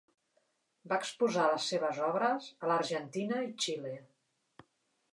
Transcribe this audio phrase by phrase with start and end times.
[0.93, 3.97] Va exposar les seves obres a l'Argentina i Xile.